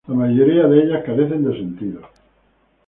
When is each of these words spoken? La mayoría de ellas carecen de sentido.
La 0.07 0.15
mayoría 0.15 0.63
de 0.65 0.79
ellas 0.81 1.03
carecen 1.05 1.43
de 1.43 1.53
sentido. 1.55 2.01